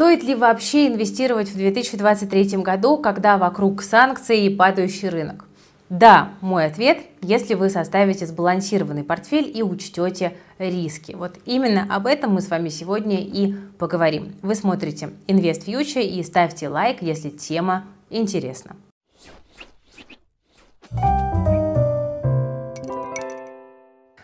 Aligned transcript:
Стоит 0.00 0.22
ли 0.22 0.34
вообще 0.34 0.86
инвестировать 0.86 1.50
в 1.50 1.56
2023 1.56 2.56
году, 2.62 2.96
когда 2.96 3.36
вокруг 3.36 3.82
санкций 3.82 4.46
и 4.46 4.48
падающий 4.48 5.10
рынок? 5.10 5.44
Да, 5.90 6.30
мой 6.40 6.64
ответ, 6.64 7.00
если 7.20 7.52
вы 7.52 7.68
составите 7.68 8.24
сбалансированный 8.24 9.04
портфель 9.04 9.52
и 9.54 9.62
учтете 9.62 10.38
риски. 10.58 11.12
Вот 11.12 11.34
именно 11.44 11.86
об 11.94 12.06
этом 12.06 12.32
мы 12.32 12.40
с 12.40 12.48
вами 12.48 12.70
сегодня 12.70 13.20
и 13.20 13.52
поговорим. 13.78 14.32
Вы 14.40 14.54
смотрите 14.54 15.10
Invest 15.26 15.66
Future 15.66 16.02
и 16.02 16.22
ставьте 16.22 16.70
лайк, 16.70 17.02
если 17.02 17.28
тема 17.28 17.84
интересна. 18.08 18.76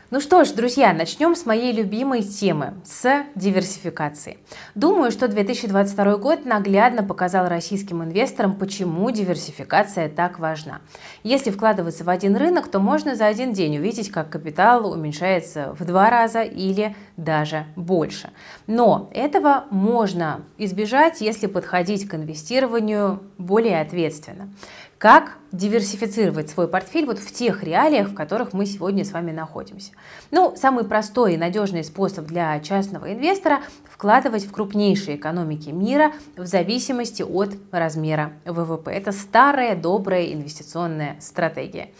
Ну 0.08 0.20
что 0.20 0.44
ж, 0.44 0.52
друзья, 0.52 0.92
начнем 0.92 1.34
с 1.34 1.46
моей 1.46 1.72
любимой 1.72 2.22
темы, 2.22 2.74
с 2.84 3.24
диверсификации. 3.34 4.38
Думаю, 4.76 5.10
что 5.10 5.26
2022 5.26 6.16
год 6.18 6.44
наглядно 6.44 7.02
показал 7.02 7.48
российским 7.48 8.04
инвесторам, 8.04 8.54
почему 8.54 9.10
диверсификация 9.10 10.08
так 10.08 10.38
важна. 10.38 10.80
Если 11.24 11.50
вкладываться 11.50 12.04
в 12.04 12.08
один 12.08 12.36
рынок, 12.36 12.68
то 12.68 12.78
можно 12.78 13.16
за 13.16 13.26
один 13.26 13.52
день 13.52 13.78
увидеть, 13.78 14.12
как 14.12 14.30
капитал 14.30 14.88
уменьшается 14.88 15.74
в 15.76 15.84
два 15.84 16.08
раза 16.08 16.42
или 16.42 16.94
даже 17.16 17.66
больше. 17.74 18.30
Но 18.68 19.10
этого 19.12 19.64
можно 19.72 20.42
избежать, 20.56 21.20
если 21.20 21.48
подходить 21.48 22.06
к 22.08 22.14
инвестированию 22.14 23.24
более 23.38 23.80
ответственно. 23.80 24.50
Как 24.98 25.36
диверсифицировать 25.52 26.48
свой 26.48 26.68
портфель 26.68 27.04
вот 27.04 27.18
в 27.18 27.30
тех 27.30 27.62
реалиях, 27.62 28.08
в 28.08 28.14
которых 28.14 28.54
мы 28.54 28.64
сегодня 28.64 29.04
с 29.04 29.12
вами 29.12 29.30
находимся? 29.30 29.92
Ну, 30.30 30.54
самый 30.56 30.84
простой 30.84 31.34
и 31.34 31.36
надежный 31.36 31.84
способ 31.84 32.24
для 32.24 32.58
частного 32.60 33.12
инвестора– 33.12 33.60
вкладывать 33.90 34.46
в 34.46 34.52
крупнейшие 34.52 35.16
экономики 35.16 35.68
мира 35.68 36.12
в 36.36 36.46
зависимости 36.46 37.22
от 37.22 37.56
размера 37.72 38.32
ВВП. 38.44 38.90
Это 38.90 39.12
старая 39.12 39.76
добрая 39.76 40.32
инвестиционная 40.32 41.16
стратегия. 41.20 41.90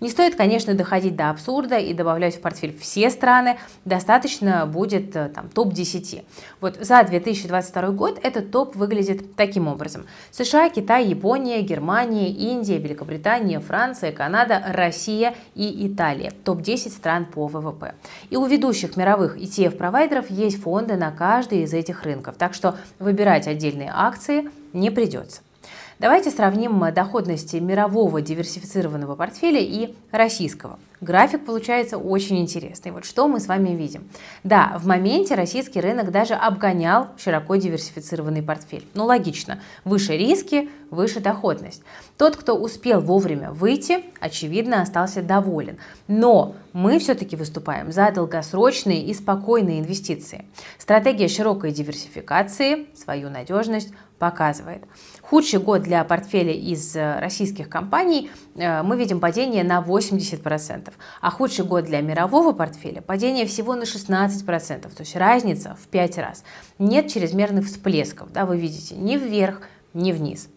Не 0.00 0.10
стоит, 0.10 0.36
конечно, 0.36 0.74
доходить 0.74 1.16
до 1.16 1.30
абсурда 1.30 1.78
и 1.78 1.94
добавлять 1.94 2.36
в 2.36 2.40
портфель 2.40 2.76
все 2.78 3.10
страны. 3.10 3.58
Достаточно 3.84 4.66
будет 4.66 5.16
э, 5.16 5.28
там, 5.28 5.48
топ-10. 5.48 6.24
Вот 6.60 6.76
за 6.80 7.02
2022 7.02 7.90
год 7.90 8.18
этот 8.22 8.50
топ 8.50 8.76
выглядит 8.76 9.36
таким 9.36 9.68
образом. 9.68 10.06
США, 10.30 10.68
Китай, 10.68 11.06
Япония, 11.06 11.62
Германия, 11.62 12.30
Индия, 12.30 12.78
Великобритания, 12.78 13.60
Франция, 13.60 14.12
Канада, 14.12 14.62
Россия 14.68 15.34
и 15.54 15.88
Италия. 15.88 16.32
Топ-10 16.44 16.90
стран 16.90 17.24
по 17.24 17.46
ВВП. 17.46 17.94
И 18.30 18.36
у 18.36 18.44
ведущих 18.46 18.96
мировых 18.96 19.38
ETF-провайдеров 19.38 20.30
есть 20.30 20.62
фонды 20.62 20.96
на 20.96 21.10
каждый 21.10 21.62
из 21.62 21.72
этих 21.72 22.02
рынков. 22.02 22.36
Так 22.36 22.54
что 22.54 22.76
выбирать 22.98 23.46
отдельные 23.46 23.90
акции 23.94 24.50
не 24.72 24.90
придется. 24.90 25.40
Давайте 25.98 26.30
сравним 26.30 26.84
доходности 26.92 27.56
мирового 27.56 28.20
диверсифицированного 28.20 29.16
портфеля 29.16 29.60
и 29.60 29.94
российского. 30.10 30.78
График 31.00 31.46
получается 31.46 31.96
очень 31.96 32.38
интересный. 32.38 32.90
Вот 32.90 33.06
что 33.06 33.28
мы 33.28 33.40
с 33.40 33.46
вами 33.46 33.70
видим. 33.70 34.08
Да, 34.44 34.76
в 34.78 34.86
моменте 34.86 35.34
российский 35.34 35.80
рынок 35.80 36.10
даже 36.10 36.34
обгонял 36.34 37.08
широко 37.16 37.56
диверсифицированный 37.56 38.42
портфель. 38.42 38.86
Ну, 38.92 39.04
логично. 39.06 39.60
Выше 39.84 40.16
риски, 40.18 40.68
выше 40.90 41.20
доходность. 41.20 41.82
Тот, 42.18 42.36
кто 42.36 42.54
успел 42.54 43.00
вовремя 43.00 43.52
выйти, 43.52 44.04
очевидно, 44.20 44.82
остался 44.82 45.22
доволен. 45.22 45.78
Но 46.08 46.54
мы 46.72 46.98
все-таки 46.98 47.36
выступаем 47.36 47.92
за 47.92 48.10
долгосрочные 48.10 49.04
и 49.04 49.12
спокойные 49.12 49.80
инвестиции. 49.80 50.46
Стратегия 50.78 51.28
широкой 51.28 51.72
диверсификации 51.72 52.86
свою 52.94 53.28
надежность 53.28 53.92
показывает. 54.18 54.84
Худший 55.22 55.60
год 55.60 55.82
для 55.82 56.04
портфеля 56.04 56.52
из 56.52 56.96
э, 56.96 57.18
российских 57.20 57.68
компаний 57.68 58.30
э, 58.54 58.82
мы 58.82 58.96
видим 58.96 59.20
падение 59.20 59.64
на 59.64 59.80
80%, 59.80 60.92
а 61.20 61.30
худший 61.30 61.64
год 61.64 61.84
для 61.84 62.00
мирового 62.00 62.52
портфеля 62.52 63.02
падение 63.02 63.46
всего 63.46 63.74
на 63.74 63.82
16%, 63.82 64.80
то 64.82 65.00
есть 65.00 65.16
разница 65.16 65.76
в 65.80 65.88
5 65.88 66.18
раз. 66.18 66.44
Нет 66.78 67.08
чрезмерных 67.08 67.66
всплесков, 67.66 68.32
да, 68.32 68.46
вы 68.46 68.58
видите, 68.58 68.94
ни 68.94 69.16
вверх, 69.16 69.62
ни 69.94 70.12
вниз. 70.12 70.48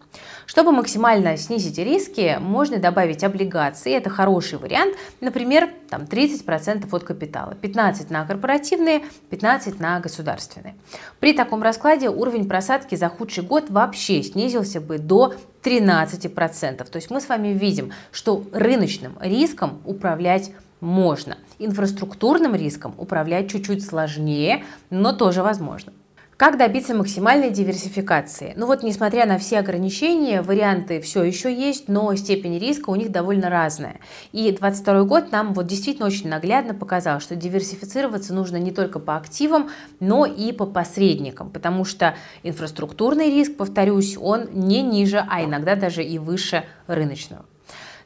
Чтобы 0.46 0.72
максимально 0.72 1.36
снизить 1.36 1.78
риски, 1.78 2.38
можно 2.40 2.78
добавить 2.78 3.22
облигации, 3.22 3.92
это 3.92 4.10
хороший 4.10 4.58
вариант, 4.58 4.96
например, 5.20 5.70
там 5.88 6.02
30% 6.02 6.88
от 6.90 7.04
капитала, 7.04 7.56
15% 7.60 8.12
на 8.12 8.24
корпоративные, 8.26 9.02
15% 9.30 9.80
на 9.80 10.00
государственные. 10.00 10.74
При 11.20 11.32
таком 11.34 11.62
раскладе 11.62 12.08
уровень 12.10 12.48
просадки 12.48 12.96
за 12.96 13.08
худший 13.08 13.44
год 13.44 13.70
вообще 13.70 14.22
снизился 14.22 14.80
бы 14.80 14.98
до 14.98 15.34
13%. 15.62 16.84
То 16.84 16.96
есть 16.96 17.10
мы 17.10 17.20
с 17.20 17.28
вами 17.28 17.48
видим, 17.48 17.92
что 18.10 18.44
рыночным 18.52 19.16
риском 19.20 19.80
управлять 19.84 20.52
можно. 20.80 21.36
Инфраструктурным 21.58 22.54
риском 22.54 22.94
управлять 22.96 23.50
чуть-чуть 23.50 23.86
сложнее, 23.86 24.64
но 24.88 25.12
тоже 25.12 25.42
возможно. 25.42 25.92
Как 26.40 26.56
добиться 26.56 26.94
максимальной 26.94 27.50
диверсификации? 27.50 28.54
Ну 28.56 28.64
вот, 28.64 28.82
несмотря 28.82 29.26
на 29.26 29.36
все 29.36 29.58
ограничения, 29.58 30.40
варианты 30.40 31.02
все 31.02 31.22
еще 31.22 31.54
есть, 31.54 31.88
но 31.88 32.14
степень 32.14 32.58
риска 32.58 32.88
у 32.88 32.96
них 32.96 33.12
довольно 33.12 33.50
разная. 33.50 34.00
И 34.32 34.44
2022 34.44 35.02
год 35.02 35.32
нам 35.32 35.52
вот 35.52 35.66
действительно 35.66 36.06
очень 36.06 36.30
наглядно 36.30 36.72
показал, 36.72 37.20
что 37.20 37.36
диверсифицироваться 37.36 38.32
нужно 38.32 38.56
не 38.56 38.70
только 38.70 39.00
по 39.00 39.16
активам, 39.16 39.68
но 40.00 40.24
и 40.24 40.52
по 40.52 40.64
посредникам, 40.64 41.50
потому 41.50 41.84
что 41.84 42.14
инфраструктурный 42.42 43.26
риск, 43.26 43.58
повторюсь, 43.58 44.16
он 44.16 44.48
не 44.54 44.80
ниже, 44.80 45.22
а 45.28 45.44
иногда 45.44 45.74
даже 45.74 46.02
и 46.02 46.18
выше 46.18 46.64
рыночного. 46.86 47.44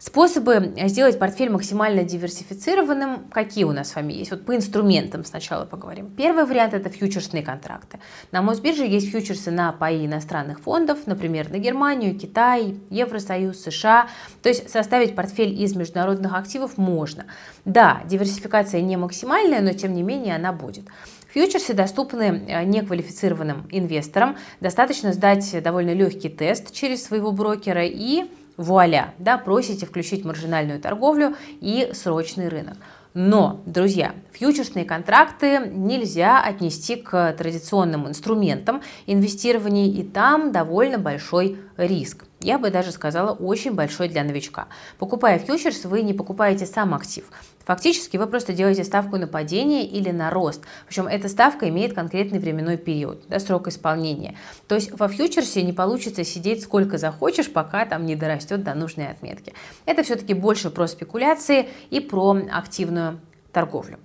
Способы 0.06 0.74
сделать 0.84 1.18
портфель 1.18 1.48
максимально 1.48 2.04
диверсифицированным, 2.04 3.24
какие 3.32 3.64
у 3.64 3.72
нас 3.72 3.88
с 3.88 3.94
вами 3.96 4.12
есть? 4.12 4.30
Вот 4.32 4.44
по 4.44 4.54
инструментам 4.54 5.24
сначала 5.24 5.64
поговорим. 5.64 6.10
Первый 6.14 6.44
вариант– 6.44 6.74
это 6.74 6.90
фьючерсные 6.90 7.42
контракты. 7.42 8.00
На 8.30 8.42
Мосбирже 8.42 8.84
есть 8.84 9.10
фьючерсы 9.10 9.50
на 9.50 9.72
паи 9.72 10.04
иностранных 10.04 10.60
фондов, 10.60 11.06
например, 11.06 11.50
на 11.50 11.56
Германию, 11.56 12.18
Китай, 12.18 12.76
Евросоюз, 12.90 13.62
США. 13.62 14.08
То 14.42 14.50
есть 14.50 14.68
составить 14.68 15.16
портфель 15.16 15.58
из 15.58 15.74
международных 15.74 16.34
активов 16.34 16.76
можно. 16.76 17.24
Да, 17.64 18.02
диверсификация 18.04 18.82
не 18.82 18.98
максимальная, 18.98 19.62
но 19.62 19.72
тем 19.72 19.94
не 19.94 20.02
менее 20.02 20.36
она 20.36 20.52
будет. 20.52 20.84
Фьючерсы 21.32 21.72
доступны 21.72 22.44
э, 22.46 22.64
неквалифицированным 22.64 23.68
инвесторам. 23.70 24.36
Достаточно 24.60 25.14
сдать 25.14 25.62
довольно 25.62 25.94
легкий 25.94 26.28
тест 26.28 26.74
через 26.74 27.02
своего 27.02 27.32
брокера 27.32 27.86
и 27.86 28.24
вуаля, 28.56 29.14
да, 29.18 29.38
просите 29.38 29.86
включить 29.86 30.24
маржинальную 30.24 30.80
торговлю 30.80 31.34
и 31.60 31.90
срочный 31.92 32.48
рынок. 32.48 32.76
Но, 33.14 33.62
друзья, 33.64 34.12
фьючерсные 34.32 34.84
контракты 34.84 35.60
нельзя 35.72 36.42
отнести 36.42 36.96
к 36.96 37.32
традиционным 37.38 38.08
инструментам 38.08 38.82
инвестирования, 39.06 39.86
и 39.86 40.02
там 40.02 40.50
довольно 40.50 40.98
большой 40.98 41.60
риск. 41.76 42.24
Я 42.44 42.58
бы 42.58 42.68
даже 42.68 42.92
сказала, 42.92 43.32
очень 43.32 43.72
большой 43.72 44.08
для 44.08 44.22
новичка. 44.22 44.68
Покупая 44.98 45.38
фьючерс, 45.38 45.86
вы 45.86 46.02
не 46.02 46.12
покупаете 46.12 46.66
сам 46.66 46.92
актив. 46.92 47.24
Фактически 47.64 48.18
вы 48.18 48.26
просто 48.26 48.52
делаете 48.52 48.84
ставку 48.84 49.16
на 49.16 49.26
падение 49.26 49.86
или 49.86 50.10
на 50.10 50.28
рост. 50.28 50.60
Причем 50.86 51.06
эта 51.06 51.30
ставка 51.30 51.70
имеет 51.70 51.94
конкретный 51.94 52.38
временной 52.38 52.76
период, 52.76 53.24
да, 53.28 53.40
срок 53.40 53.68
исполнения. 53.68 54.36
То 54.68 54.74
есть 54.74 54.92
во 54.92 55.08
фьючерсе 55.08 55.62
не 55.62 55.72
получится 55.72 56.22
сидеть 56.22 56.62
сколько 56.62 56.98
захочешь, 56.98 57.50
пока 57.50 57.86
там 57.86 58.04
не 58.04 58.14
дорастет 58.14 58.62
до 58.62 58.74
нужной 58.74 59.08
отметки. 59.08 59.54
Это 59.86 60.02
все-таки 60.02 60.34
больше 60.34 60.68
про 60.68 60.86
спекуляции 60.86 61.70
и 61.88 62.00
про 62.00 62.36
активную 62.52 63.20
торговлю. 63.52 63.98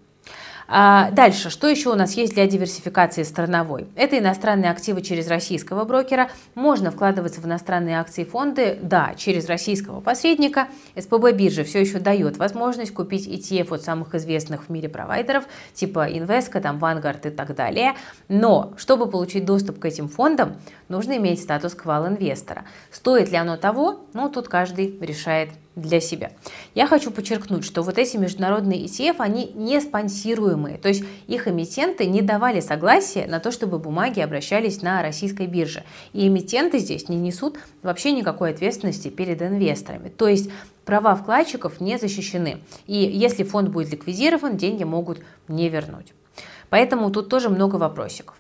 А, 0.72 1.10
дальше, 1.10 1.50
что 1.50 1.68
еще 1.68 1.90
у 1.90 1.96
нас 1.96 2.14
есть 2.14 2.36
для 2.36 2.46
диверсификации 2.46 3.24
страновой? 3.24 3.88
Это 3.96 4.20
иностранные 4.20 4.70
активы 4.70 5.02
через 5.02 5.28
российского 5.28 5.84
брокера. 5.84 6.30
Можно 6.54 6.92
вкладываться 6.92 7.42
в 7.42 7.46
иностранные 7.46 8.00
акции 8.00 8.22
и 8.22 8.26
фонды, 8.26 8.78
да, 8.80 9.16
через 9.18 9.48
российского 9.48 10.00
посредника. 10.00 10.68
СПБ 10.96 11.32
биржа 11.34 11.64
все 11.64 11.80
еще 11.82 11.98
дает 11.98 12.38
возможность 12.38 12.94
купить 12.94 13.28
ETF 13.28 13.74
от 13.74 13.82
самых 13.82 14.14
известных 14.14 14.66
в 14.66 14.70
мире 14.70 14.90
провайдеров, 14.90 15.46
типа 15.74 16.08
Invesco, 16.08 16.62
там 16.62 16.78
Vanguard 16.78 17.28
и 17.28 17.32
так 17.32 17.56
далее. 17.56 17.96
Но, 18.28 18.74
чтобы 18.78 19.10
получить 19.10 19.46
доступ 19.46 19.80
к 19.80 19.86
этим 19.86 20.08
фондам, 20.08 20.58
нужно 20.88 21.18
иметь 21.18 21.42
статус 21.42 21.74
квал-инвестора. 21.74 22.66
Стоит 22.92 23.32
ли 23.32 23.38
оно 23.38 23.58
того? 23.58 24.06
Ну, 24.14 24.30
тут 24.30 24.48
каждый 24.48 25.00
решает 25.02 25.50
для 25.82 26.00
себя. 26.00 26.32
Я 26.76 26.88
хочу 26.88 27.12
подчеркнуть, 27.12 27.66
что 27.66 27.82
вот 27.82 27.98
эти 27.98 28.18
международные 28.18 28.86
ETF, 28.86 29.16
они 29.20 29.52
не 29.56 29.80
спонсируемые, 29.82 30.78
то 30.78 30.90
есть 30.90 31.04
их 31.28 31.48
эмитенты 31.48 32.06
не 32.06 32.22
давали 32.22 32.60
согласия 32.60 33.28
на 33.28 33.40
то, 33.40 33.52
чтобы 33.52 33.80
бумаги 33.80 34.20
обращались 34.20 34.82
на 34.82 35.02
российской 35.02 35.48
бирже. 35.48 35.84
И 36.14 36.28
эмитенты 36.28 36.80
здесь 36.80 37.10
не 37.10 37.18
несут 37.18 37.58
вообще 37.84 38.12
никакой 38.12 38.52
ответственности 38.52 39.10
перед 39.10 39.42
инвесторами. 39.42 40.10
То 40.10 40.28
есть 40.28 40.50
права 40.86 41.16
вкладчиков 41.16 41.80
не 41.80 41.98
защищены. 41.98 42.62
И 42.88 42.96
если 42.96 43.44
фонд 43.44 43.70
будет 43.70 43.92
ликвидирован, 43.92 44.58
деньги 44.58 44.84
могут 44.84 45.20
не 45.48 45.70
вернуть. 45.70 46.14
Поэтому 46.70 47.12
тут 47.12 47.30
тоже 47.30 47.50
много 47.50 47.76
вопросиков. 47.76 48.36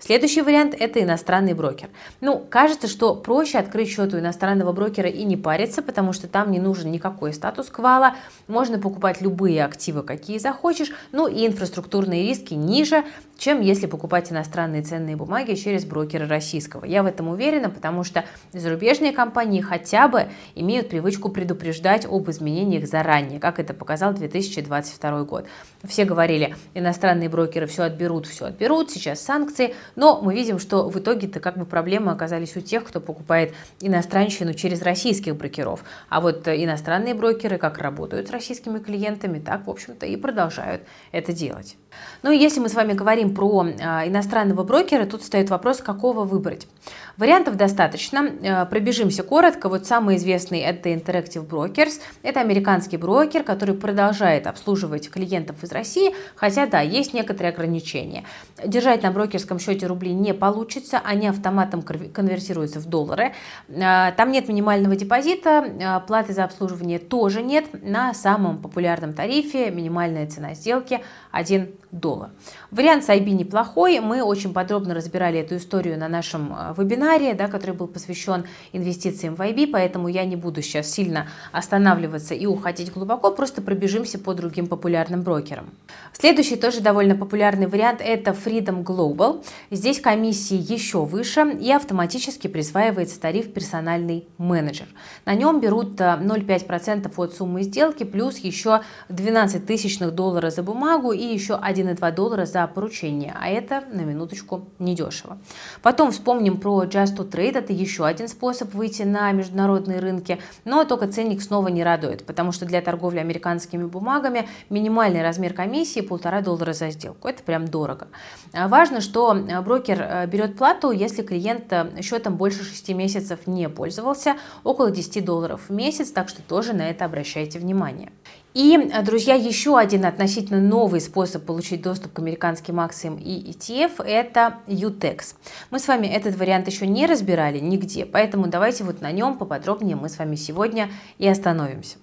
Следующий 0.00 0.42
вариант– 0.42 0.76
это 0.78 1.02
иностранный 1.02 1.54
брокер. 1.54 1.88
Ну, 2.20 2.38
кажется, 2.48 2.86
что 2.86 3.16
проще 3.16 3.58
открыть 3.58 3.88
счет 3.88 4.14
у 4.14 4.18
иностранного 4.18 4.72
брокера 4.72 5.08
и 5.08 5.24
не 5.24 5.36
париться, 5.36 5.82
потому 5.82 6.12
что 6.12 6.28
там 6.28 6.52
не 6.52 6.60
нужен 6.60 6.92
никакой 6.92 7.32
статус 7.32 7.68
квала, 7.68 8.14
можно 8.46 8.78
покупать 8.78 9.20
любые 9.20 9.64
активы, 9.64 10.04
какие 10.04 10.38
захочешь, 10.38 10.92
ну 11.10 11.26
и 11.26 11.44
инфраструктурные 11.44 12.22
риски 12.22 12.54
ниже, 12.54 13.04
чем 13.38 13.60
если 13.60 13.86
покупать 13.86 14.30
иностранные 14.30 14.82
ценные 14.82 15.16
бумаги 15.16 15.54
через 15.54 15.84
брокера 15.84 16.28
российского. 16.28 16.84
Я 16.84 17.02
в 17.02 17.06
этом 17.06 17.28
уверена, 17.28 17.68
потому 17.68 18.04
что 18.04 18.24
зарубежные 18.52 19.12
компании 19.12 19.60
хотя 19.60 20.06
бы 20.06 20.28
имеют 20.54 20.90
привычку 20.90 21.28
предупреждать 21.28 22.06
об 22.06 22.30
изменениях 22.30 22.86
заранее, 22.86 23.40
как 23.40 23.58
это 23.58 23.74
показал 23.74 24.12
2022 24.12 25.22
год. 25.24 25.46
Все 25.84 26.04
говорили, 26.04 26.54
иностранные 26.74 27.28
брокеры 27.28 27.66
все 27.66 27.82
отберут, 27.82 28.26
все 28.26 28.46
отберут, 28.46 28.90
сейчас 28.90 29.20
санкции, 29.20 29.74
но 29.98 30.20
мы 30.22 30.32
видим, 30.32 30.60
что 30.60 30.88
в 30.88 30.96
итоге-то 31.00 31.40
как 31.40 31.58
бы 31.58 31.66
проблемы 31.66 32.12
оказались 32.12 32.56
у 32.56 32.60
тех, 32.60 32.84
кто 32.84 33.00
покупает 33.00 33.52
иностранщину 33.80 34.54
через 34.54 34.80
российских 34.80 35.34
брокеров. 35.34 35.82
А 36.08 36.20
вот 36.20 36.46
иностранные 36.46 37.14
брокеры 37.14 37.58
как 37.58 37.78
работают 37.78 38.28
с 38.28 38.30
российскими 38.30 38.78
клиентами, 38.78 39.40
так, 39.40 39.66
в 39.66 39.70
общем-то, 39.70 40.06
и 40.06 40.14
продолжают 40.16 40.82
это 41.10 41.32
делать. 41.32 41.76
Ну 42.22 42.30
и 42.30 42.38
если 42.38 42.60
мы 42.60 42.68
с 42.68 42.74
вами 42.74 42.92
говорим 42.92 43.34
про 43.34 43.66
а, 43.82 44.06
иностранного 44.06 44.62
брокера, 44.62 45.04
тут 45.04 45.24
стоит 45.24 45.50
вопрос, 45.50 45.78
какого 45.78 46.24
выбрать. 46.24 46.68
Вариантов 47.16 47.56
достаточно. 47.56 48.30
А, 48.44 48.66
пробежимся 48.66 49.24
коротко. 49.24 49.68
Вот 49.68 49.86
самый 49.86 50.16
известный 50.16 50.60
это 50.60 50.90
Interactive 50.90 51.44
Brokers. 51.44 52.00
Это 52.22 52.40
американский 52.40 52.98
брокер, 52.98 53.42
который 53.42 53.74
продолжает 53.74 54.46
обслуживать 54.46 55.10
клиентов 55.10 55.64
из 55.64 55.72
России, 55.72 56.14
хотя 56.36 56.66
да, 56.66 56.82
есть 56.82 57.14
некоторые 57.14 57.52
ограничения. 57.52 58.22
Держать 58.64 59.02
на 59.02 59.10
брокерском 59.10 59.58
счете 59.58 59.87
рубли 59.88 60.12
не 60.12 60.34
получится, 60.34 61.00
они 61.02 61.26
автоматом 61.26 61.82
конвертируются 61.82 62.80
в 62.80 62.86
доллары. 62.86 63.32
А, 63.68 64.12
там 64.12 64.30
нет 64.30 64.48
минимального 64.48 64.94
депозита, 64.94 66.04
платы 66.06 66.32
за 66.32 66.44
обслуживание 66.44 66.98
тоже 66.98 67.42
нет. 67.42 67.66
На 67.82 68.14
самом 68.14 68.58
популярном 68.58 69.14
тарифе 69.14 69.70
минимальная 69.70 70.26
цена 70.26 70.54
сделки 70.54 71.00
1 71.32 71.68
доллар. 71.90 72.30
Вариант 72.70 73.04
с 73.04 73.08
IB 73.08 73.30
неплохой. 73.30 74.00
Мы 74.00 74.22
очень 74.22 74.52
подробно 74.52 74.94
разбирали 74.94 75.40
эту 75.40 75.56
историю 75.56 75.98
на 75.98 76.08
нашем 76.08 76.52
э, 76.52 76.74
вебинаре, 76.76 77.34
да, 77.34 77.48
который 77.48 77.74
был 77.74 77.86
посвящен 77.86 78.44
инвестициям 78.72 79.34
в 79.34 79.40
IB, 79.40 79.68
поэтому 79.68 80.08
я 80.08 80.24
не 80.24 80.36
буду 80.36 80.62
сейчас 80.62 80.90
сильно 80.90 81.28
останавливаться 81.52 82.34
и 82.34 82.46
уходить 82.46 82.92
глубоко, 82.92 83.30
просто 83.30 83.62
пробежимся 83.62 84.18
по 84.18 84.34
другим 84.34 84.66
популярным 84.66 85.22
брокерам. 85.22 85.70
Следующий 86.12 86.56
тоже 86.56 86.80
довольно 86.80 87.14
популярный 87.16 87.66
вариант– 87.66 88.00
это 88.04 88.32
Freedom 88.32 88.82
Global. 88.82 89.44
Здесь 89.70 90.00
комиссии 90.00 90.56
еще 90.56 91.04
выше 91.04 91.58
и 91.60 91.70
автоматически 91.70 92.46
присваивается 92.46 93.20
тариф 93.20 93.52
персональный 93.52 94.26
менеджер. 94.38 94.86
На 95.26 95.34
нем 95.34 95.60
берут 95.60 96.00
0,5% 96.00 97.06
э, 97.06 97.22
от 97.22 97.34
суммы 97.34 97.62
сделки 97.62 98.04
плюс 98.04 98.38
еще 98.38 98.80
12 99.10 99.66
тысячных 99.66 100.12
долларов 100.12 100.54
за 100.54 100.62
бумагу 100.62 101.12
и 101.12 101.22
еще 101.22 101.52
1,2 101.52 102.12
доллара 102.12 102.46
за 102.46 102.66
поручение, 102.66 103.36
а 103.38 103.48
это, 103.48 103.84
на 103.92 104.00
минуточку, 104.00 104.68
недешево. 104.78 105.36
Потом 105.82 106.12
вспомним 106.12 106.58
про 106.58 106.84
Just 106.84 107.16
to 107.16 107.28
Trade, 107.30 107.58
это 107.58 107.74
еще 107.74 108.06
один 108.06 108.28
способ 108.28 108.72
выйти 108.72 109.02
на 109.02 109.30
международные 109.32 110.00
рынки, 110.00 110.38
но 110.64 110.84
только 110.84 111.08
ценник 111.08 111.42
снова 111.42 111.68
не 111.68 111.84
радует, 111.84 112.24
потому 112.24 112.52
что 112.52 112.64
для 112.64 112.80
торговли 112.80 113.18
американскими 113.18 113.84
бумагами 113.84 114.48
минимальный 114.70 115.22
размер 115.22 115.52
комиссии 115.52 116.00
полтора 116.00 116.40
доллара 116.40 116.72
за 116.72 116.88
сделку, 116.88 117.28
это 117.28 117.42
прям 117.42 117.68
дорого. 117.68 118.08
Важно, 118.54 119.02
что 119.02 119.36
брокер 119.62 120.00
э, 120.00 120.26
берет 120.26 120.56
плату, 120.56 120.90
если 120.90 121.22
клиент 121.22 121.72
э, 121.72 122.02
счетом 122.02 122.36
больше 122.36 122.64
6 122.64 122.90
месяцев 122.90 123.46
не 123.46 123.68
пользовался, 123.68 124.36
около 124.64 124.90
10 124.90 125.24
долларов 125.24 125.62
в 125.68 125.72
месяц, 125.72 126.10
так 126.10 126.28
что 126.28 126.42
тоже 126.42 126.72
на 126.72 126.88
это 126.88 127.04
обращайте 127.04 127.58
внимание. 127.58 128.10
И, 128.54 128.76
э, 128.76 129.02
друзья, 129.02 129.34
еще 129.34 129.78
один 129.78 130.04
относительно 130.04 130.60
новый 130.60 131.00
способ 131.00 131.44
получить 131.44 131.82
доступ 131.82 132.12
к 132.12 132.18
американским 132.18 132.80
акциям 132.80 133.16
и 133.16 133.52
ETF– 133.52 134.02
это 134.04 134.56
UTEX. 134.66 135.34
Мы 135.70 135.78
с 135.78 135.86
вами 135.86 136.06
этот 136.06 136.36
вариант 136.36 136.66
еще 136.66 136.86
не 136.86 137.06
разбирали 137.06 137.58
нигде, 137.58 138.04
поэтому 138.04 138.46
давайте 138.46 138.84
вот 138.84 139.00
на 139.00 139.12
нем 139.12 139.38
поподробнее 139.38 139.96
мы 139.96 140.08
с 140.08 140.18
вами 140.18 140.36
сегодня 140.36 140.90
и 141.18 141.28
остановимся. 141.28 141.98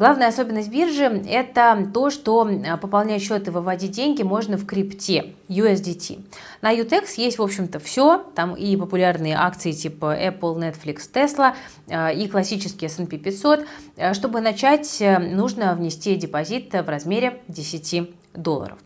Главная 0.00 0.28
особенность 0.28 0.70
биржи– 0.70 1.04
это 1.28 1.86
то, 1.92 2.08
что 2.08 2.48
а, 2.48 2.78
пополнять 2.78 3.20
счет 3.22 3.48
и 3.48 3.50
выводить 3.50 3.90
деньги 3.90 4.22
можно 4.22 4.56
в 4.56 4.64
крипте 4.64 5.34
USDT. 5.48 6.24
На 6.62 6.74
UTEX 6.74 7.16
есть, 7.18 7.36
в 7.36 7.42
общем-то, 7.42 7.80
все. 7.80 8.24
Там 8.34 8.54
и 8.54 8.78
популярные 8.78 9.36
акции 9.36 9.72
типа 9.72 10.16
Apple, 10.18 10.56
Netflix, 10.56 11.00
Tesla, 11.12 11.54
а, 11.90 12.08
и 12.12 12.28
классические 12.28 12.88
S&P 12.88 13.18
500. 13.18 13.66
А, 13.98 14.14
чтобы 14.14 14.40
начать, 14.40 15.02
э, 15.02 15.18
нужно 15.18 15.74
внести 15.74 16.16
депозит 16.16 16.72
в 16.72 16.88
размере 16.88 17.42
10 17.48 18.08
долларов. 18.34 18.78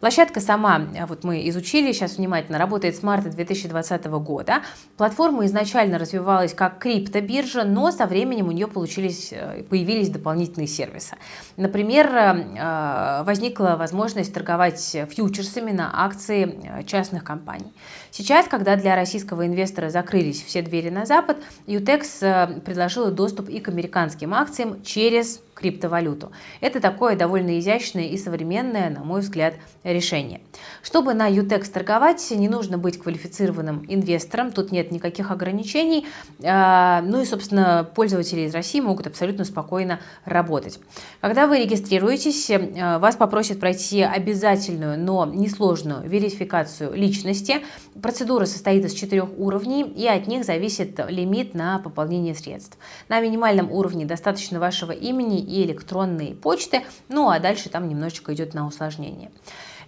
Площадка 0.00 0.40
сама, 0.40 0.88
а, 0.98 1.06
вот 1.06 1.24
мы 1.24 1.48
изучили 1.48 1.92
сейчас 1.92 2.18
внимательно, 2.18 2.58
работает 2.58 2.96
с 2.96 3.02
марта 3.02 3.30
2020 3.30 4.04
года. 4.20 4.62
Платформа 4.96 5.44
изначально 5.46 5.98
развивалась 5.98 6.54
как 6.54 6.78
криптобиржа, 6.78 7.64
но 7.64 7.90
со 7.90 8.06
временем 8.06 8.48
у 8.48 8.52
нее 8.52 8.68
получились, 8.68 9.32
э, 9.32 9.64
появились 9.68 10.08
дополнительные 10.08 10.68
сервисы. 10.68 11.16
Например, 11.56 12.06
э, 12.06 12.58
э, 12.58 13.22
возникла 13.24 13.76
возможность 13.78 14.32
торговать 14.32 14.80
фьючерсами 14.80 15.72
на 15.72 16.04
акции 16.04 16.84
частных 16.86 17.24
компаний. 17.24 17.72
Сейчас, 18.12 18.46
когда 18.46 18.76
для 18.76 18.94
российского 18.94 19.46
инвестора 19.46 19.88
закрылись 19.88 20.42
все 20.42 20.60
двери 20.60 20.90
на 20.90 21.06
Запад, 21.06 21.38
UTEX 21.66 22.60
предложила 22.60 23.10
доступ 23.10 23.48
и 23.48 23.58
к 23.58 23.70
американским 23.70 24.34
акциям 24.34 24.82
через 24.82 25.40
криптовалюту. 25.54 26.32
Это 26.60 26.80
такое 26.80 27.16
довольно 27.16 27.58
изящное 27.58 28.04
и 28.04 28.18
современное, 28.18 28.90
на 28.90 29.04
мой 29.04 29.20
взгляд, 29.20 29.54
решение. 29.84 30.40
Чтобы 30.82 31.14
на 31.14 31.30
UTEX 31.30 31.70
торговать, 31.70 32.30
не 32.30 32.48
нужно 32.48 32.78
быть 32.78 32.98
квалифицированным 32.98 33.84
инвестором, 33.88 34.50
тут 34.50 34.72
нет 34.72 34.90
никаких 34.90 35.30
ограничений. 35.30 36.06
А, 36.42 37.02
ну 37.02 37.22
и, 37.22 37.24
собственно, 37.24 37.88
пользователи 37.94 38.42
из 38.42 38.54
России 38.54 38.80
могут 38.80 39.06
абсолютно 39.06 39.44
спокойно 39.44 40.00
работать. 40.24 40.80
Когда 41.20 41.46
вы 41.46 41.60
регистрируетесь, 41.60 42.50
а, 42.50 42.98
вас 42.98 43.16
попросят 43.16 43.60
пройти 43.60 44.02
обязательную, 44.02 44.98
но 44.98 45.24
несложную 45.26 46.08
верификацию 46.08 46.92
личности. 46.94 47.62
Процедура 48.02 48.46
состоит 48.46 48.84
из 48.84 48.94
четырех 48.94 49.28
уровней, 49.38 49.84
и 49.84 50.08
от 50.08 50.26
них 50.26 50.44
зависит 50.44 50.98
лимит 51.08 51.54
на 51.54 51.78
пополнение 51.78 52.34
средств. 52.34 52.76
На 53.08 53.20
минимальном 53.20 53.70
уровне 53.70 54.04
достаточно 54.04 54.58
вашего 54.58 54.90
имени 54.90 55.40
и 55.40 55.64
электронной 55.64 56.34
почты, 56.34 56.82
ну 57.08 57.30
а 57.30 57.38
дальше 57.38 57.68
там 57.68 57.88
немножечко 57.88 58.34
идет 58.34 58.54
на 58.54 58.66
усложнение. 58.66 59.30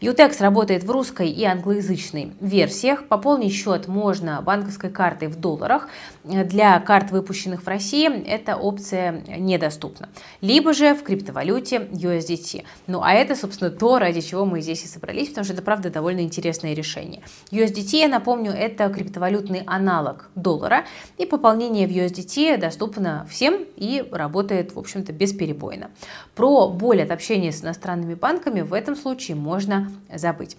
Utex 0.04 0.42
работает 0.42 0.84
в 0.84 0.90
русской 0.90 1.30
и 1.30 1.44
англоязычной 1.44 2.34
версиях. 2.38 3.08
Пополнить 3.08 3.54
счет 3.54 3.88
можно 3.88 4.42
банковской 4.42 4.90
картой 4.90 5.28
в 5.28 5.36
долларах. 5.36 5.88
Для 6.24 6.78
карт, 6.80 7.10
выпущенных 7.10 7.62
в 7.62 7.68
России, 7.68 8.22
эта 8.26 8.56
опция 8.56 9.22
недоступна. 9.28 10.10
Либо 10.42 10.74
же 10.74 10.94
в 10.94 11.02
криптовалюте 11.02 11.88
USDT. 11.90 12.64
Ну 12.86 13.00
а 13.02 13.12
это, 13.14 13.34
собственно, 13.34 13.70
то, 13.70 13.98
ради 13.98 14.20
чего 14.20 14.44
мы 14.44 14.60
здесь 14.60 14.84
и 14.84 14.88
собрались, 14.88 15.28
потому 15.28 15.44
что 15.44 15.54
это, 15.54 15.62
правда, 15.62 15.88
довольно 15.88 16.20
интересное 16.20 16.74
решение. 16.74 17.22
USDT, 17.50 17.96
я 17.96 18.08
напомню, 18.08 18.52
это 18.52 18.90
криптовалютный 18.90 19.62
аналог 19.66 20.28
доллара. 20.34 20.84
И 21.16 21.24
пополнение 21.24 21.86
в 21.86 21.90
USDT 21.90 22.58
доступно 22.58 23.26
всем 23.30 23.64
и 23.76 24.06
работает, 24.12 24.74
в 24.74 24.78
общем-то, 24.78 25.12
бесперебойно. 25.12 25.90
Про 26.34 26.68
боль 26.68 27.02
от 27.02 27.10
общения 27.10 27.52
с 27.52 27.62
иностранными 27.62 28.14
банками 28.14 28.60
в 28.60 28.74
этом 28.74 28.96
случае 28.96 29.36
можно 29.36 29.93
забыть. 30.14 30.56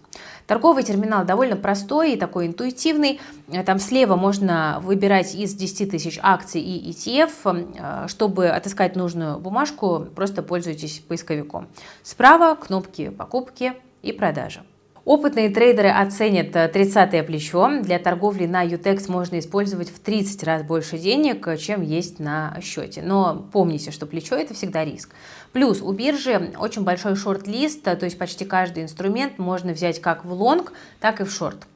Торговый 0.48 0.84
терминал 0.84 1.26
довольно 1.26 1.56
простой 1.56 2.14
и 2.14 2.18
такой 2.18 2.48
интуитивный. 2.48 3.20
Там 3.66 3.80
слева 3.80 4.16
можно 4.16 4.80
выбирать 4.82 5.36
из 5.36 5.54
10 5.54 5.92
тысяч 5.92 6.20
акций 6.22 6.62
и 6.62 6.92
ETF. 6.92 8.08
Чтобы 8.08 8.50
отыскать 8.50 8.96
нужную 8.96 9.40
бумажку, 9.40 10.08
просто 10.16 10.44
пользуйтесь 10.44 11.00
поисковиком. 11.00 11.68
Справа 12.04 12.56
кнопки 12.56 13.10
покупки 13.10 13.74
и 14.02 14.12
продажи. 14.12 14.64
Опытные 15.06 15.52
трейдеры 15.52 15.90
оценят 15.90 16.56
30-е 16.56 17.22
плечо. 17.22 17.70
Для 17.84 18.00
торговли 18.00 18.48
на 18.48 18.66
UTEX 18.66 19.12
можно 19.12 19.38
использовать 19.38 19.90
в 19.90 20.00
30 20.00 20.44
раз 20.44 20.64
больше 20.64 20.98
денег, 20.98 21.48
чем 21.60 21.84
есть 21.84 22.18
на 22.18 22.58
счете. 22.64 23.04
Но 23.04 23.46
помните, 23.52 23.92
что 23.92 24.08
плечо– 24.08 24.36
это 24.36 24.56
всегда 24.56 24.84
риск. 24.84 25.12
Плюс 25.54 25.80
у 25.84 25.92
биржи 25.92 26.54
очень 26.58 26.82
большой 26.82 27.16
шорт-лист, 27.16 27.84
то 27.84 28.04
есть 28.04 28.18
почти 28.18 28.46
каждый 28.46 28.82
инструмент 28.82 29.38
можно 29.38 29.74
взять 29.74 30.02
как 30.02 30.26
в 30.26 30.34
лонг, 30.34 30.74
так 31.00 31.22
и 31.22 31.24
в 31.24 31.30
шорт. 31.30 31.68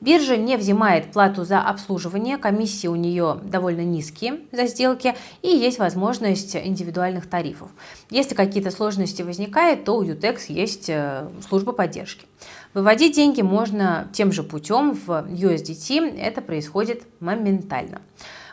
Биржа 0.00 0.38
не 0.38 0.56
взимает 0.56 1.12
плату 1.12 1.44
за 1.44 1.60
обслуживание, 1.60 2.38
комиссии 2.38 2.86
у 2.86 2.96
нее 2.96 3.38
довольно 3.44 3.82
низкие 3.82 4.40
за 4.50 4.66
сделки 4.66 5.14
и 5.42 5.48
есть 5.48 5.78
возможность 5.78 6.56
индивидуальных 6.56 7.28
тарифов. 7.28 7.68
Если 8.08 8.34
какие-то 8.34 8.70
сложности 8.70 9.20
возникают, 9.20 9.84
то 9.84 9.98
у 9.98 10.02
UTEX 10.02 10.44
есть 10.48 10.88
э, 10.88 11.28
служба 11.46 11.72
поддержки. 11.72 12.24
Выводить 12.72 13.16
деньги 13.16 13.42
можно 13.42 14.08
тем 14.12 14.30
же 14.30 14.44
путем 14.44 14.92
в 14.92 15.10
USDT, 15.10 16.16
это 16.16 16.40
происходит 16.40 17.02
моментально. 17.18 18.00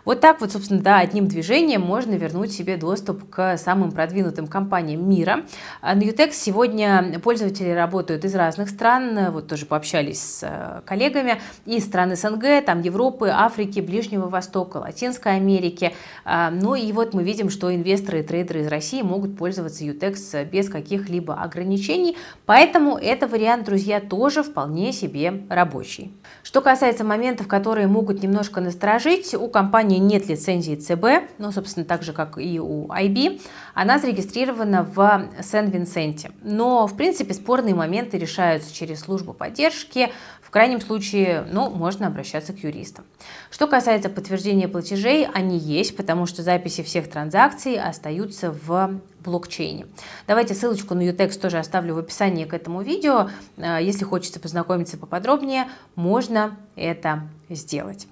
Вот 0.07 0.21
так 0.21 0.39
вот, 0.39 0.53
собственно, 0.53 0.79
да, 0.79 0.99
одним 0.99 1.27
движением 1.27 1.81
можно 1.81 2.13
вернуть 2.13 2.53
себе 2.53 2.77
доступ 2.77 3.29
к 3.29 3.57
самым 3.57 3.91
продвинутым 3.91 4.47
компаниям 4.47 5.07
мира. 5.09 5.43
А 5.81 5.95
на 5.95 6.03
Utex 6.03 6.31
сегодня 6.31 7.19
пользователи 7.21 7.71
работают 7.71 8.23
из 8.23 8.33
разных 8.33 8.69
стран, 8.69 9.33
вот 9.33 9.49
тоже 9.49 9.65
пообщались 9.65 10.21
с 10.21 10.43
э, 10.43 10.81
коллегами, 10.85 11.41
из 11.65 11.83
стран 11.83 12.15
СНГ, 12.15 12.63
там 12.65 12.79
Европы, 12.83 13.27
Африки, 13.27 13.81
Ближнего 13.81 14.29
Востока, 14.29 14.77
Латинской 14.77 15.35
Америки. 15.35 15.93
А, 16.23 16.51
ну 16.51 16.75
и 16.75 16.89
вот 16.93 17.13
мы 17.13 17.23
видим, 17.23 17.49
что 17.49 17.75
инвесторы 17.75 18.21
и 18.21 18.23
трейдеры 18.23 18.61
из 18.61 18.67
России 18.67 19.01
могут 19.01 19.37
пользоваться 19.37 19.83
Utex 19.83 20.45
без 20.45 20.69
каких-либо 20.69 21.33
ограничений, 21.33 22.15
поэтому 22.45 22.95
это 22.95 23.27
вариант, 23.27 23.65
друзья, 23.65 23.99
тоже 23.99 24.41
вполне 24.41 24.93
себе 24.93 25.43
рабочий. 25.49 26.13
Что 26.43 26.61
касается 26.61 27.03
моментов, 27.03 27.49
которые 27.49 27.87
могут 27.87 28.23
немножко 28.23 28.61
насторожить, 28.61 29.35
у 29.35 29.49
компании 29.49 29.96
компании 29.97 30.17
нет 30.17 30.27
лицензии 30.27 30.75
ЦБ, 30.75 31.31
ну, 31.39 31.51
собственно, 31.51 31.85
так 31.85 32.03
же, 32.03 32.13
как 32.13 32.37
и 32.37 32.59
у 32.59 32.87
IB, 32.87 33.41
она 33.73 33.99
зарегистрирована 33.99 34.83
в 34.83 35.29
Сен-Винсенте. 35.41 36.31
Но, 36.41 36.87
в 36.87 36.95
принципе, 36.95 37.33
спорные 37.33 37.75
моменты 37.75 38.17
решаются 38.17 38.73
через 38.73 38.99
службу 38.99 39.33
поддержки, 39.33 40.09
в 40.41 40.49
крайнем 40.49 40.79
случае, 40.79 41.45
ну, 41.51 41.69
можно 41.69 42.07
обращаться 42.07 42.53
к 42.53 42.63
юристам. 42.63 43.03
Что 43.51 43.67
касается 43.67 44.09
подтверждения 44.09 44.67
платежей, 44.69 45.27
они 45.33 45.57
есть, 45.57 45.97
потому 45.97 46.25
что 46.25 46.41
записи 46.41 46.83
всех 46.83 47.09
транзакций 47.09 47.77
остаются 47.77 48.51
в 48.51 49.01
блокчейне. 49.25 49.87
Давайте 50.25 50.53
ссылочку 50.53 50.95
на 50.95 51.01
Utex 51.01 51.37
тоже 51.37 51.57
оставлю 51.57 51.95
в 51.95 51.97
описании 51.97 52.45
к 52.45 52.53
этому 52.53 52.81
видео. 52.81 53.29
Э, 53.57 53.79
если 53.81 54.05
хочется 54.05 54.39
познакомиться 54.39 54.97
поподробнее, 54.97 55.65
можно 55.95 56.55
это 56.77 57.23
сделать. 57.49 58.07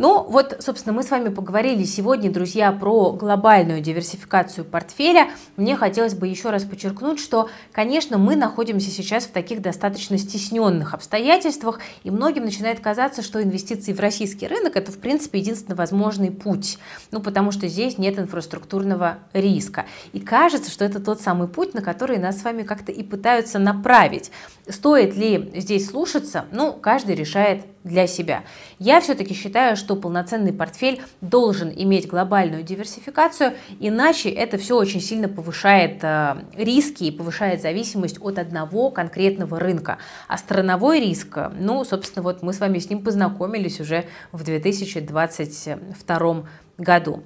Ну, 0.00 0.22
вот, 0.22 0.56
собственно, 0.60 0.94
мы 0.94 1.02
с 1.02 1.10
вами 1.10 1.28
поговорили 1.28 1.84
сегодня, 1.84 2.32
друзья, 2.32 2.72
про 2.72 3.12
глобальную 3.12 3.82
диверсификацию 3.82 4.64
портфеля. 4.64 5.28
Мне 5.58 5.76
хотелось 5.76 6.14
бы 6.14 6.26
еще 6.26 6.48
раз 6.48 6.64
подчеркнуть, 6.64 7.20
что, 7.20 7.50
конечно, 7.70 8.16
мы 8.16 8.34
находимся 8.34 8.90
сейчас 8.90 9.24
в 9.24 9.30
таких 9.30 9.60
достаточно 9.60 10.16
стесненных 10.16 10.94
обстоятельствах, 10.94 11.80
и 12.02 12.10
многим 12.10 12.46
начинает 12.46 12.80
казаться, 12.80 13.20
что 13.20 13.42
инвестиции 13.42 13.92
в 13.92 14.00
российский 14.00 14.46
рынок– 14.46 14.74
это, 14.76 14.90
в 14.90 14.96
принципе, 14.96 15.38
единственный 15.38 15.76
возможный 15.76 16.30
путь, 16.30 16.78
ну, 17.10 17.20
потому 17.20 17.52
что 17.52 17.68
здесь 17.68 17.98
нет 17.98 18.18
инфраструктурного 18.18 19.18
риска. 19.34 19.84
И 20.14 20.20
кажется, 20.20 20.70
что 20.70 20.82
это 20.82 21.00
тот 21.00 21.20
самый 21.20 21.46
путь, 21.46 21.74
на 21.74 21.82
который 21.82 22.16
нас 22.16 22.40
с 22.40 22.44
вами 22.44 22.62
как-то 22.62 22.90
и 22.90 23.02
пытаются 23.02 23.58
направить. 23.58 24.30
Стоит 24.66 25.14
ли 25.14 25.52
здесь 25.56 25.90
слушаться? 25.90 26.46
Ну, 26.52 26.72
каждый 26.72 27.16
решает 27.16 27.66
для 27.84 28.06
себя. 28.06 28.44
Я 28.78 29.00
все-таки 29.00 29.34
считаю, 29.34 29.76
что 29.76 29.89
полноценный 29.96 30.52
портфель 30.52 31.02
должен 31.20 31.72
иметь 31.74 32.06
глобальную 32.06 32.62
диверсификацию, 32.62 33.54
иначе 33.78 34.30
это 34.30 34.58
все 34.58 34.76
очень 34.76 35.00
сильно 35.00 35.28
повышает 35.28 36.02
э, 36.02 36.36
риски 36.54 37.04
и 37.04 37.10
повышает 37.10 37.62
зависимость 37.62 38.18
от 38.20 38.38
одного 38.38 38.90
конкретного 38.90 39.58
рынка. 39.58 39.98
А 40.28 40.38
страновой 40.38 41.00
риск, 41.00 41.38
ну, 41.58 41.84
собственно, 41.84 42.22
вот 42.22 42.42
мы 42.42 42.52
с 42.52 42.60
вами 42.60 42.78
с 42.78 42.90
ним 42.90 43.02
познакомились 43.02 43.80
уже 43.80 44.04
в 44.32 44.44
2022 44.44 46.18
году. 46.18 46.46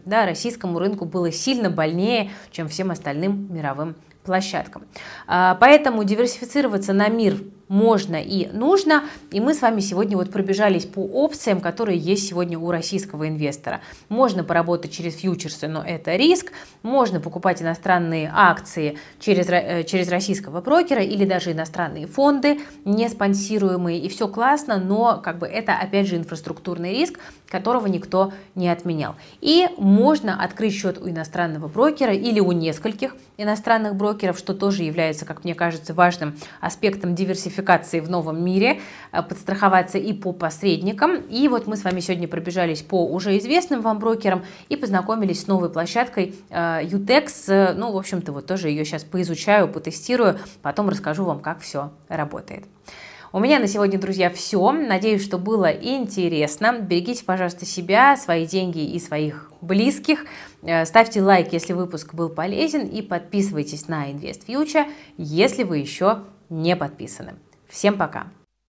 Да, 0.04 0.26
российскому 0.26 0.78
рынку 0.78 1.04
было 1.04 1.32
сильно 1.32 1.70
больнее, 1.70 2.30
чем 2.50 2.68
всем 2.68 2.90
остальным 2.90 3.54
мировым 3.54 3.96
площадкам. 4.24 4.84
А, 5.26 5.54
поэтому 5.60 6.02
диверсифицироваться 6.04 6.92
на 6.92 7.08
мир 7.08 7.36
можно 7.68 8.16
и 8.16 8.46
нужно. 8.48 9.04
И 9.30 9.40
мы 9.40 9.54
с 9.54 9.62
вами 9.62 9.80
сегодня 9.80 10.16
вот 10.16 10.30
пробежались 10.30 10.84
по 10.84 11.00
опциям, 11.00 11.60
которые 11.60 11.98
есть 11.98 12.28
сегодня 12.28 12.58
у 12.58 12.70
российского 12.70 13.28
инвестора. 13.28 13.80
Можно 14.08 14.44
поработать 14.44 14.92
через 14.92 15.14
фьючерсы, 15.14 15.66
но 15.66 15.82
это 15.82 16.16
риск. 16.16 16.52
Можно 16.82 17.20
покупать 17.20 17.62
иностранные 17.62 18.30
акции 18.34 18.98
через, 19.18 19.48
э, 19.48 19.84
через 19.84 20.08
российского 20.08 20.60
брокера 20.60 21.02
или 21.02 21.24
даже 21.24 21.52
иностранные 21.52 22.06
фонды, 22.06 22.60
не 22.84 23.08
спонсируемые. 23.08 23.98
И 23.98 24.08
все 24.08 24.28
классно, 24.28 24.78
но 24.78 25.20
как 25.22 25.38
бы 25.38 25.46
это 25.46 25.74
опять 25.74 26.06
же 26.06 26.16
инфраструктурный 26.16 26.92
риск, 26.92 27.18
которого 27.48 27.86
никто 27.86 28.32
не 28.54 28.68
отменял. 28.68 29.14
И 29.44 29.68
можно 29.76 30.42
открыть 30.42 30.72
счет 30.72 30.96
у 30.96 31.10
иностранного 31.10 31.68
брокера 31.68 32.14
или 32.14 32.40
у 32.40 32.52
нескольких 32.52 33.14
иностранных 33.36 33.94
брокеров, 33.94 34.38
что 34.38 34.54
тоже 34.54 34.84
является, 34.84 35.26
как 35.26 35.44
мне 35.44 35.54
кажется, 35.54 35.92
важным 35.92 36.34
аспектом 36.62 37.14
диверсификации 37.14 38.00
в 38.00 38.08
новом 38.08 38.42
мире, 38.42 38.80
э, 39.12 39.22
подстраховаться 39.22 39.98
и 39.98 40.14
по 40.14 40.32
посредникам. 40.32 41.16
И 41.16 41.46
вот 41.48 41.66
мы 41.66 41.76
с 41.76 41.84
вами 41.84 42.00
сегодня 42.00 42.26
пробежались 42.26 42.80
по 42.80 43.06
уже 43.06 43.36
известным 43.36 43.82
вам 43.82 43.98
брокерам 43.98 44.46
и 44.70 44.76
познакомились 44.76 45.42
с 45.42 45.46
новой 45.46 45.68
площадкой 45.68 46.34
Utex. 46.50 47.28
Э, 47.48 47.74
ну, 47.74 47.92
в 47.92 47.98
общем-то, 47.98 48.32
вот 48.32 48.46
тоже 48.46 48.70
ее 48.70 48.86
сейчас 48.86 49.04
поизучаю, 49.04 49.68
потестирую, 49.68 50.38
потом 50.62 50.88
расскажу 50.88 51.24
вам, 51.24 51.40
как 51.40 51.60
все 51.60 51.92
работает. 52.08 52.64
У 53.34 53.40
меня 53.40 53.58
на 53.58 53.66
сегодня, 53.66 53.98
друзья, 53.98 54.30
все. 54.30 54.70
Надеюсь, 54.70 55.24
что 55.24 55.38
было 55.38 55.68
интересно. 55.68 56.78
Берегите, 56.78 57.24
пожалуйста, 57.24 57.66
себя, 57.66 58.16
свои 58.16 58.46
деньги 58.46 58.78
и 58.78 59.00
своих 59.00 59.50
близких. 59.60 60.24
Э, 60.62 60.84
ставьте 60.84 61.20
лайк, 61.20 61.52
если 61.52 61.72
выпуск 61.72 62.14
был 62.14 62.28
полезен, 62.28 62.86
и 62.86 63.02
подписывайтесь 63.02 63.88
на 63.88 64.08
InvestFuture, 64.08 64.86
если 65.18 65.64
вы 65.64 65.78
еще 65.78 66.20
не 66.48 66.76
подписаны. 66.76 67.34
Всем 67.68 67.98
пока! 67.98 68.28